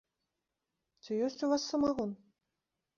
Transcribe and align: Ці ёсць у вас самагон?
Ці 1.03 1.11
ёсць 1.29 1.39
у 1.47 1.53
вас 1.55 1.61
самагон? 1.77 2.11